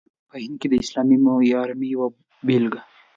په 0.29 0.35
هند 0.43 0.55
کې 0.61 0.67
د 0.69 0.73
اسلامي 0.83 1.17
معمارۍ 1.23 1.87
یوه 1.93 2.07
بېلګه. 2.47 2.81